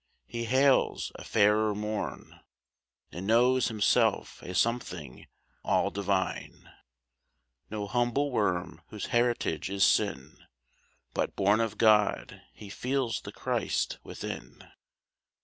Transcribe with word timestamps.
He 0.25 0.45
hails 0.45 1.11
a 1.13 1.23
fairer 1.23 1.75
morn, 1.75 2.39
And 3.11 3.27
knows 3.27 3.67
himself 3.67 4.41
a 4.41 4.55
something 4.55 5.27
all 5.63 5.91
divine; 5.91 6.67
No 7.69 7.85
humble 7.85 8.31
worm 8.31 8.81
whose 8.87 9.05
heritage 9.13 9.69
is 9.69 9.85
sin, 9.85 10.39
But, 11.13 11.35
born 11.35 11.59
of 11.59 11.77
God, 11.77 12.41
he 12.51 12.67
feels 12.67 13.21
the 13.21 13.31
Christ 13.31 13.99
within. 14.03 14.67